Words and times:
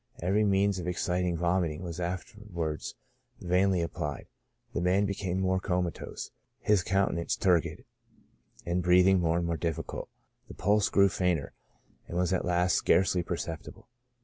Every 0.19 0.43
means 0.43 0.79
of 0.79 0.87
exciting 0.87 1.37
vomiting 1.37 1.83
was 1.83 1.99
after 1.99 2.39
wards 2.51 2.95
vainly 3.39 3.81
applied 3.83 4.25
\ 4.51 4.73
the 4.73 4.81
man 4.81 5.05
became 5.05 5.39
more 5.39 5.59
comatose, 5.59 6.31
his 6.59 6.81
countenance 6.81 7.35
turgid, 7.35 7.85
and 8.65 8.81
breathing 8.81 9.19
more 9.19 9.37
and 9.37 9.45
more 9.45 9.57
difficult; 9.57 10.09
the 10.47 10.55
pulse 10.55 10.89
grew 10.89 11.07
fainter, 11.07 11.53
and 12.07 12.17
was 12.17 12.33
at 12.33 12.45
last 12.45 12.77
scarcely 12.77 13.21
perceptible. 13.21 13.89